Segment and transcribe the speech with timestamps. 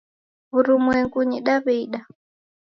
[0.53, 1.99] W'urumwengunyi daw'eida